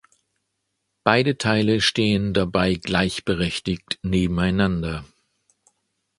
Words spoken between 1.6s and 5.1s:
stehen dabei gleichberechtigt nebeneinander.